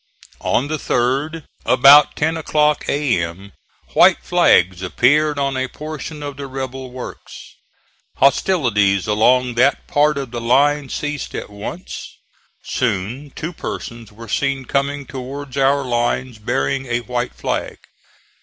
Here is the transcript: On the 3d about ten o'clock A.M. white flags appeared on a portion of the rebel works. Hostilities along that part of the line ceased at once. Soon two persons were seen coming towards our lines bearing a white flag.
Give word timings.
On 0.43 0.67
the 0.67 0.77
3d 0.79 1.43
about 1.63 2.15
ten 2.15 2.35
o'clock 2.35 2.89
A.M. 2.89 3.51
white 3.93 4.17
flags 4.23 4.81
appeared 4.81 5.37
on 5.37 5.55
a 5.55 5.67
portion 5.67 6.23
of 6.23 6.37
the 6.37 6.47
rebel 6.47 6.89
works. 6.89 7.53
Hostilities 8.15 9.05
along 9.05 9.53
that 9.57 9.85
part 9.85 10.17
of 10.17 10.31
the 10.31 10.41
line 10.41 10.89
ceased 10.89 11.35
at 11.35 11.51
once. 11.51 12.17
Soon 12.63 13.29
two 13.35 13.53
persons 13.53 14.11
were 14.11 14.27
seen 14.27 14.65
coming 14.65 15.05
towards 15.05 15.55
our 15.55 15.83
lines 15.85 16.39
bearing 16.39 16.87
a 16.87 17.01
white 17.01 17.35
flag. 17.35 17.77